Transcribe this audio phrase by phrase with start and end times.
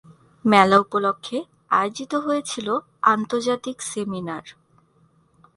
[0.45, 1.37] মেলা উপলক্ষে
[1.71, 2.73] আয়োজিত হয়েছিলো
[3.13, 4.45] আন্তর্জাতিক সেমিনার।